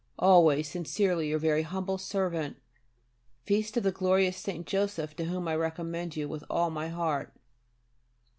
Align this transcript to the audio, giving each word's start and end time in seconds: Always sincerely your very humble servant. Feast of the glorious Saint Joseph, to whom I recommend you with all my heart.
Always 0.17 0.67
sincerely 0.67 1.29
your 1.29 1.37
very 1.37 1.61
humble 1.61 1.99
servant. 1.99 2.57
Feast 3.43 3.77
of 3.77 3.83
the 3.83 3.91
glorious 3.91 4.35
Saint 4.35 4.65
Joseph, 4.65 5.15
to 5.17 5.25
whom 5.25 5.47
I 5.47 5.55
recommend 5.55 6.15
you 6.15 6.27
with 6.27 6.43
all 6.49 6.71
my 6.71 6.87
heart. 6.87 7.31